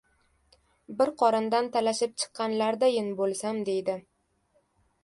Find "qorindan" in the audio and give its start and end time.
1.23-1.69